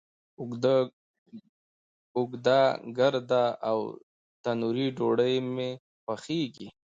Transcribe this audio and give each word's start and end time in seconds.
اوږده، 2.17 2.59
ګرده، 2.97 3.43
او 3.69 3.77
تنوری 4.43 4.87
ډوډۍ 4.97 5.35
می 5.55 5.69
خوښیږی 6.03 6.67